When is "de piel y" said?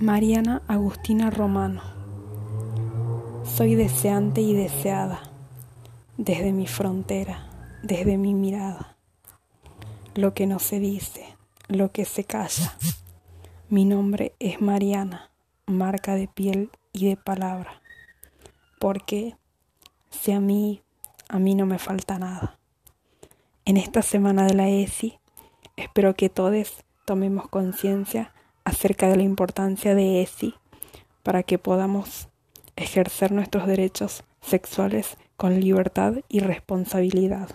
16.14-17.08